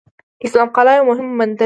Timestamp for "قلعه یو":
0.75-1.05